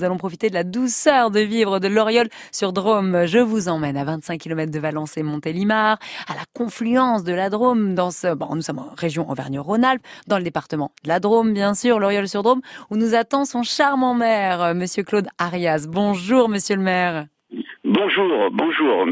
Nous 0.00 0.06
allons 0.06 0.16
profiter 0.16 0.48
de 0.48 0.54
la 0.54 0.62
douceur 0.62 1.32
de 1.32 1.40
vivre 1.40 1.80
de 1.80 1.88
l'Oriole 1.88 2.28
sur 2.52 2.72
Drôme. 2.72 3.26
Je 3.26 3.40
vous 3.40 3.68
emmène 3.68 3.96
à 3.96 4.04
25 4.04 4.38
km 4.38 4.70
de 4.70 4.78
Valence 4.78 5.18
et 5.18 5.24
Montélimar, 5.24 5.98
à 6.28 6.34
la 6.34 6.44
confluence 6.54 7.24
de 7.24 7.32
la 7.32 7.50
Drôme 7.50 7.96
dans 7.96 8.12
ce, 8.12 8.32
bon, 8.32 8.54
nous 8.54 8.62
sommes 8.62 8.78
en 8.78 8.94
région 8.96 9.28
Auvergne-Rhône-Alpes, 9.28 10.06
dans 10.28 10.38
le 10.38 10.44
département 10.44 10.92
de 11.02 11.08
la 11.08 11.18
Drôme, 11.18 11.52
bien 11.52 11.74
sûr, 11.74 11.98
l'Oriole 11.98 12.28
sur 12.28 12.44
Drôme, 12.44 12.60
où 12.90 12.96
nous 12.96 13.16
attend 13.16 13.44
son 13.44 13.64
charmant 13.64 14.14
maire, 14.14 14.72
monsieur 14.72 15.02
Claude 15.02 15.26
Arias. 15.36 15.88
Bonjour, 15.88 16.48
monsieur 16.48 16.76
le 16.76 16.82
maire. 16.82 17.26
Bonjour, 17.82 18.50
bonjour. 18.52 19.04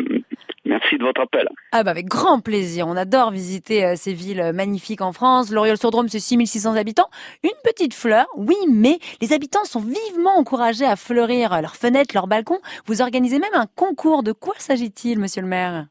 Merci 0.67 0.99
de 0.99 1.05
votre 1.05 1.21
appel. 1.21 1.49
Ah 1.71 1.85
bah 1.85 1.93
avec 1.93 2.07
grand 2.07 2.41
plaisir. 2.41 2.89
On 2.89 2.97
adore 2.97 3.31
visiter 3.31 3.85
euh, 3.85 3.95
ces 3.97 4.13
villes 4.13 4.51
magnifiques 4.53 5.01
en 5.01 5.13
France. 5.13 5.53
L'Oriol-sur-Drôme, 5.53 6.09
c'est 6.09 6.19
6600 6.19 6.75
habitants. 6.75 7.09
Une 7.45 7.51
petite 7.63 7.95
fleur, 7.95 8.27
oui, 8.37 8.57
mais 8.69 8.99
les 9.21 9.33
habitants 9.33 9.65
sont 9.65 9.81
vivement 9.81 10.37
encouragés 10.37 10.85
à 10.85 10.97
fleurir 10.97 11.61
leurs 11.63 11.77
fenêtres, 11.77 12.15
leurs 12.15 12.27
balcons. 12.27 12.61
Vous 12.87 13.01
organisez 13.01 13.39
même 13.39 13.55
un 13.55 13.67
concours. 13.77 14.25
De 14.25 14.33
quoi 14.33 14.55
s'agit-il, 14.59 15.21
monsieur 15.21 15.43
le 15.43 15.49
maire? 15.49 15.87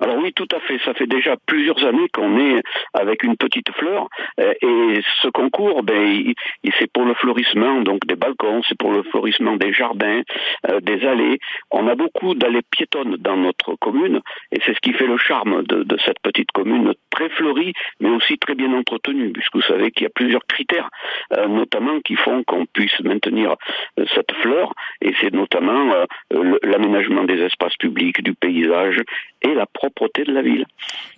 Alors 0.00 0.18
oui, 0.18 0.32
tout 0.34 0.48
à 0.54 0.60
fait. 0.60 0.78
Ça 0.84 0.92
fait 0.94 1.06
déjà 1.06 1.36
plusieurs 1.46 1.82
années 1.84 2.08
qu'on 2.12 2.38
est 2.38 2.62
avec 2.92 3.22
une 3.22 3.36
petite 3.36 3.70
fleur. 3.72 4.08
Euh, 4.40 4.52
et 4.60 5.00
ce 5.22 5.28
concours, 5.28 5.82
ben, 5.82 6.32
c'est 6.78 6.90
pour 6.92 7.04
le 7.04 7.14
fleurissement 7.14 7.80
donc 7.80 8.06
des 8.06 8.16
balcons, 8.16 8.62
c'est 8.68 8.76
pour 8.76 8.92
le 8.92 9.02
fleurissement 9.04 9.56
des 9.56 9.72
jardins, 9.72 10.22
euh, 10.70 10.80
des 10.80 11.06
allées. 11.06 11.38
On 11.70 11.88
a 11.88 11.94
beaucoup 11.94 12.34
d'allées 12.34 12.62
piétonnes 12.70 13.16
dans 13.16 13.36
notre 13.36 13.74
commune, 13.76 14.20
et 14.52 14.60
c'est 14.64 14.74
ce 14.74 14.80
qui 14.80 14.92
fait 14.92 15.06
le 15.06 15.16
charme 15.16 15.62
de, 15.62 15.82
de, 15.82 15.96
cette 16.04 16.20
petite 16.20 16.52
commune 16.52 16.92
très 17.10 17.30
fleurie, 17.30 17.72
mais 18.00 18.10
aussi 18.10 18.38
très 18.38 18.54
bien 18.54 18.72
entretenue, 18.74 19.32
puisque 19.32 19.54
vous 19.54 19.62
savez 19.62 19.90
qu'il 19.90 20.04
y 20.04 20.06
a 20.06 20.14
plusieurs 20.14 20.46
critères, 20.46 20.90
euh, 21.32 21.48
notamment 21.48 22.00
qui 22.00 22.16
font 22.16 22.44
qu'on 22.44 22.66
puisse 22.66 23.00
maintenir 23.00 23.54
cette 24.14 24.32
fleur, 24.42 24.74
et 25.00 25.14
c'est 25.20 25.32
notamment 25.32 26.06
l'aménagement 26.62 27.24
des 27.24 27.40
espaces 27.42 27.76
publics, 27.76 28.22
du 28.22 28.34
paysage 28.34 29.00
et 29.42 29.54
la 29.54 29.66
propreté 29.90 30.24
de 30.24 30.32
la 30.32 30.42
ville. 30.42 30.66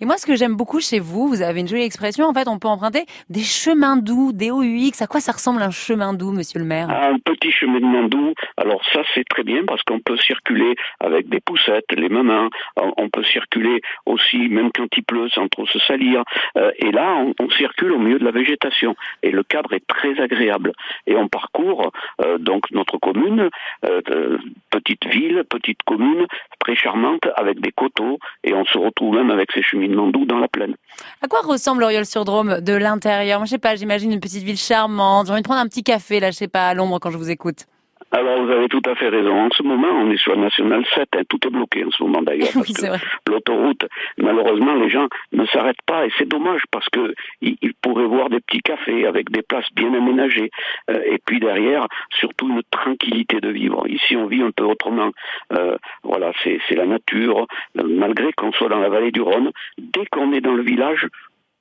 Et 0.01 0.05
moi, 0.05 0.17
ce 0.17 0.25
que 0.25 0.35
j'aime 0.35 0.55
beaucoup 0.55 0.79
chez 0.79 0.99
vous, 0.99 1.27
vous 1.27 1.41
avez 1.41 1.59
une 1.59 1.67
jolie 1.67 1.83
expression, 1.83 2.25
en 2.25 2.33
fait, 2.33 2.47
on 2.47 2.59
peut 2.59 2.67
emprunter 2.67 3.05
des 3.29 3.41
chemins 3.41 3.97
doux, 3.97 4.31
des 4.31 4.51
OUX. 4.51 5.01
À 5.01 5.07
quoi 5.07 5.19
ça 5.19 5.31
ressemble 5.31 5.61
un 5.61 5.71
chemin 5.71 6.13
doux, 6.13 6.31
monsieur 6.31 6.59
le 6.59 6.65
maire? 6.65 6.89
Un 6.89 7.17
petit 7.19 7.51
cheminement 7.51 8.03
doux. 8.03 8.33
Alors 8.57 8.81
ça, 8.93 9.01
c'est 9.13 9.27
très 9.27 9.43
bien 9.43 9.63
parce 9.65 9.81
qu'on 9.83 9.99
peut 9.99 10.17
circuler 10.17 10.75
avec 10.99 11.29
des 11.29 11.39
poussettes, 11.39 11.91
les 11.95 12.09
mamans. 12.09 12.49
On 12.75 13.09
peut 13.09 13.23
circuler 13.23 13.81
aussi, 14.05 14.49
même 14.49 14.71
quand 14.71 14.87
il 14.95 15.03
pleut, 15.03 15.29
sans 15.29 15.47
trop 15.47 15.65
se 15.67 15.79
salir. 15.79 16.23
Euh, 16.57 16.71
et 16.77 16.91
là, 16.91 17.23
on, 17.39 17.49
circule 17.49 17.91
au 17.91 17.99
milieu 17.99 18.19
de 18.19 18.25
la 18.25 18.31
végétation. 18.31 18.95
Et 19.23 19.31
le 19.31 19.43
cadre 19.43 19.73
est 19.73 19.85
très 19.87 20.19
agréable. 20.19 20.71
Et 21.07 21.15
on 21.15 21.27
parcourt 21.27 21.91
euh, 22.21 22.37
donc 22.37 22.69
notre 22.71 22.97
commune, 22.97 23.49
euh, 23.85 24.37
petite 24.69 25.05
ville, 25.07 25.43
petite 25.49 25.83
commune, 25.83 26.25
très 26.59 26.75
charmante, 26.75 27.21
avec 27.35 27.59
des 27.61 27.71
coteaux. 27.71 28.19
Et 28.43 28.53
on 28.53 28.65
se 28.65 28.77
retrouve 28.77 29.15
même 29.15 29.31
avec 29.31 29.51
ces 29.51 29.61
cheminements 29.61 30.07
doux 30.07 30.25
dans 30.25 30.39
la 30.39 30.47
plaine. 30.47 30.75
À 31.21 31.27
quoi 31.27 31.41
ressemble 31.41 31.81
l'Oriole-sur-Drôme 31.81 32.61
de 32.61 32.73
l'intérieur? 32.73 33.39
Moi, 33.39 33.45
je 33.45 33.51
sais 33.51 33.57
pas, 33.57 33.75
j'imagine 33.75 34.11
une 34.11 34.19
petite 34.19 34.43
ville 34.43 34.57
charmante. 34.57 35.27
J'ai 35.27 35.33
envie 35.33 35.41
de 35.41 35.47
prendre 35.47 35.61
un 35.61 35.67
petit 35.67 35.83
café, 35.83 36.19
là, 36.19 36.31
je 36.31 36.37
sais 36.37 36.47
pas, 36.47 36.67
à 36.69 36.73
l'ombre 36.73 36.99
quand 36.99 37.11
je 37.11 37.17
vous 37.17 37.29
écoute. 37.29 37.65
Alors 38.11 38.43
vous 38.43 38.51
avez 38.51 38.67
tout 38.67 38.81
à 38.85 38.95
fait 38.95 39.09
raison. 39.09 39.33
En 39.33 39.49
ce 39.51 39.61
moment, 39.61 39.87
on 39.89 40.09
est 40.09 40.17
sur 40.17 40.35
la 40.35 40.41
nationale 40.41 40.83
7. 40.95 41.09
Hein. 41.15 41.21
Tout 41.29 41.39
est 41.45 41.51
bloqué 41.51 41.85
en 41.85 41.91
ce 41.91 42.03
moment 42.03 42.21
d'ailleurs. 42.21 42.49
oui, 42.55 42.73
c'est 42.75 42.87
vrai. 42.87 42.99
L'autoroute, 43.27 43.85
malheureusement, 44.17 44.75
les 44.75 44.89
gens 44.89 45.07
ne 45.31 45.45
s'arrêtent 45.47 45.81
pas 45.85 46.05
et 46.05 46.11
c'est 46.17 46.27
dommage 46.27 46.63
parce 46.71 46.89
que 46.89 47.13
ils, 47.41 47.57
pourraient 47.81 48.05
voir 48.05 48.29
des 48.29 48.39
petits 48.41 48.61
cafés 48.61 49.05
avec 49.05 49.29
des 49.31 49.41
places 49.41 49.71
bien 49.75 49.93
aménagées 49.93 50.49
euh, 50.89 51.01
et 51.05 51.17
puis 51.25 51.39
derrière, 51.39 51.87
surtout 52.19 52.49
une 52.49 52.61
tranquillité 52.71 53.39
de 53.39 53.49
vivre. 53.49 53.87
Ici, 53.87 54.15
on 54.15 54.25
vit 54.25 54.41
un 54.41 54.51
peu 54.51 54.63
autrement. 54.63 55.11
Euh, 55.53 55.77
voilà, 56.03 56.31
c'est 56.43 56.75
la 56.75 56.85
nature. 56.85 57.47
Malgré 57.75 58.33
qu'on 58.33 58.51
soit 58.51 58.69
dans 58.69 58.79
la 58.79 58.89
vallée 58.89 59.11
du 59.11 59.21
Rhône, 59.21 59.51
dès 59.77 60.05
qu'on 60.07 60.33
est 60.33 60.41
dans 60.41 60.53
le 60.53 60.63
village, 60.63 61.07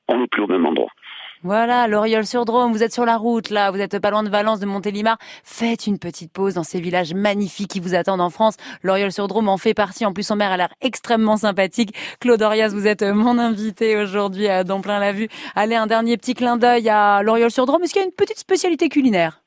on 0.09 0.19
n'est 0.19 0.27
plus 0.27 0.43
au 0.43 0.47
même 0.47 0.67
endroit. 0.67 0.91
Voilà, 1.45 1.87
l'Oriole-sur-Drôme, 1.87 2.73
vous 2.73 2.83
êtes 2.83 2.93
sur 2.93 3.05
la 3.05 3.17
route, 3.17 3.51
là, 3.51 3.71
vous 3.71 3.79
êtes 3.79 4.01
pas 4.01 4.11
loin 4.11 4.25
de 4.25 4.29
Valence, 4.29 4.59
de 4.59 4.67
Montélimar. 4.67 5.19
Faites 5.45 5.87
une 5.87 6.01
petite 6.01 6.33
pause 6.33 6.55
dans 6.55 6.65
ces 6.65 6.81
villages 6.81 7.15
magnifiques 7.15 7.71
qui 7.71 7.81
vous 7.81 7.95
attendent 7.95 8.21
en 8.21 8.31
France. 8.31 8.57
L'Oriole-sur-Drôme 8.83 9.49
en 9.49 9.57
fait 9.57 9.73
partie. 9.73 10.05
En 10.05 10.13
plus, 10.13 10.25
son 10.25 10.35
maire 10.35 10.51
a 10.51 10.57
l'air 10.57 10.75
extrêmement 10.81 11.37
sympathique. 11.37 11.95
Claude 12.19 12.43
Orias, 12.43 12.71
vous 12.71 12.89
êtes 12.89 13.03
mon 13.05 13.39
invité 13.39 13.97
aujourd'hui 13.97 14.49
à 14.49 14.65
Dans 14.65 14.81
plein 14.81 14.99
la 14.99 15.13
vue. 15.13 15.29
Allez, 15.55 15.77
un 15.77 15.87
dernier 15.87 16.17
petit 16.17 16.35
clin 16.35 16.57
d'œil 16.57 16.89
à 16.89 17.23
l'Oriole-sur-Drôme. 17.23 17.85
Est-ce 17.85 17.93
qu'il 17.93 18.03
y 18.03 18.05
a 18.05 18.09
une 18.09 18.15
petite 18.15 18.39
spécialité 18.39 18.89
culinaire? 18.89 19.41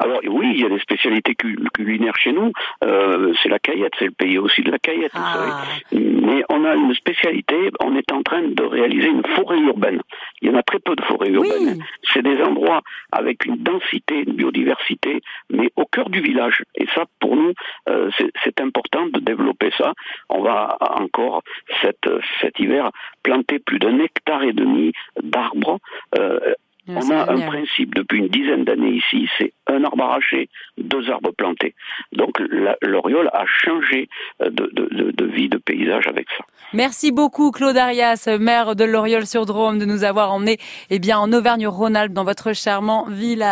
Alors 0.00 0.20
oui, 0.26 0.52
il 0.54 0.60
y 0.62 0.64
a 0.64 0.68
des 0.70 0.78
spécialités 0.78 1.34
culinaires 1.34 2.16
chez 2.16 2.32
nous. 2.32 2.52
Euh, 2.84 3.34
c'est 3.42 3.50
la 3.50 3.58
caillette, 3.58 3.92
c'est 3.98 4.06
le 4.06 4.12
pays 4.12 4.38
aussi 4.38 4.62
de 4.62 4.70
la 4.70 4.78
caillette. 4.78 5.12
Vous 5.12 5.20
ah. 5.22 5.62
savez. 5.92 6.00
Mais 6.00 6.42
on 6.48 6.64
a 6.64 6.74
une 6.74 6.94
spécialité. 6.94 7.70
On 7.80 7.94
est 7.94 8.10
en 8.10 8.22
train 8.22 8.42
de 8.42 8.64
réaliser 8.64 9.08
une 9.08 9.26
forêt 9.36 9.58
urbaine. 9.58 10.00
Il 10.40 10.48
y 10.48 10.50
en 10.50 10.56
a 10.56 10.62
très 10.62 10.78
peu 10.78 10.96
de 10.96 11.02
forêts 11.02 11.28
urbaines. 11.28 11.84
C'est 12.12 12.22
des 12.22 12.40
endroits 12.42 12.80
avec 13.12 13.44
une 13.44 13.56
densité, 13.56 14.24
une 14.26 14.32
biodiversité, 14.32 15.20
mais 15.50 15.70
au 15.76 15.84
cœur 15.84 16.08
du 16.08 16.20
village. 16.20 16.62
Et 16.76 16.86
ça, 16.94 17.04
pour 17.20 17.36
nous, 17.36 17.52
euh, 17.90 18.10
c'est 18.42 18.60
important 18.60 19.06
de 19.06 19.20
développer 19.20 19.70
ça. 19.76 19.92
On 20.30 20.40
va 20.42 20.78
encore 20.80 21.42
cet, 21.82 22.08
cet 22.40 22.58
hiver 22.58 22.90
planter 23.22 23.58
plus 23.58 23.78
d'un 23.78 23.98
hectare 23.98 24.44
et 24.44 24.54
demi 24.54 24.92
d'arbres. 25.22 25.78
Euh, 26.18 26.54
on 26.88 27.10
a 27.10 27.32
un 27.32 27.40
principe 27.40 27.94
depuis 27.94 28.18
une 28.18 28.28
dizaine 28.28 28.64
d'années 28.64 28.94
ici, 28.94 29.28
c'est 29.38 29.52
un 29.70 29.84
arbre 29.84 30.04
arraché, 30.04 30.48
deux 30.78 31.10
arbres 31.10 31.32
plantés. 31.32 31.74
Donc 32.12 32.38
l'Oriole 32.82 33.30
a 33.32 33.44
changé 33.46 34.08
euh, 34.42 34.50
de, 34.50 35.24
vie, 35.24 35.48
de 35.48 35.58
paysage 35.58 36.06
avec 36.06 36.26
ça. 36.36 36.44
Merci 36.72 37.12
beaucoup 37.12 37.50
Claude 37.50 37.76
Arias, 37.76 38.28
maire 38.38 38.76
de 38.76 38.84
l'Oriole 38.84 39.26
sur 39.26 39.46
Drôme, 39.46 39.78
de 39.78 39.84
nous 39.84 40.04
avoir 40.04 40.32
emmenés 40.32 40.58
eh 40.90 40.98
bien, 40.98 41.18
en 41.18 41.32
Auvergne-Rhône-Alpes 41.32 42.12
dans 42.12 42.24
votre 42.24 42.52
charmant 42.54 43.06
village. 43.08 43.50